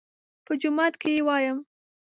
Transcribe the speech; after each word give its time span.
_په 0.45 0.53
جومات 0.61 0.93
کې 1.01 1.09
يې 1.15 1.21
وايم. 1.27 1.57